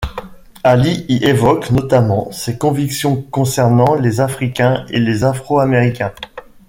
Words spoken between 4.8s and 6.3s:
et les Afro-Américains.